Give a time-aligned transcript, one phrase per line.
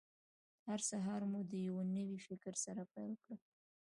[0.67, 3.37] هر سهار مو د یوه نوي فکر سره پیل کړئ.